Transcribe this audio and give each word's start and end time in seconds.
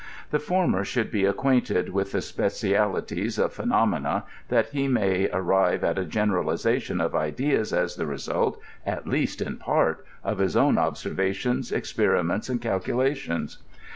The 0.31 0.39
former 0.39 0.83
should 0.83 1.11
be 1.11 1.25
ac 1.27 1.33
quainted: 1.35 1.89
with 1.89 2.11
the 2.11 2.23
specialities 2.23 3.37
of 3.37 3.53
phenomena, 3.53 4.23
that 4.49 4.69
he 4.69 4.87
may 4.87 5.29
ar 5.29 5.43
rive 5.43 5.83
at 5.83 5.99
a 5.99 6.05
generalization 6.05 6.99
of 6.99 7.13
ideas 7.13 7.71
as 7.71 7.97
the 7.97 8.07
result, 8.07 8.59
at 8.83 9.05
least 9.05 9.43
in 9.43 9.57
part, 9.57 10.03
of 10.23 10.39
his 10.39 10.55
own 10.57 10.79
observations, 10.79 11.71
experiments, 11.71 12.49
and 12.49 12.63
calculations. 12.63 13.59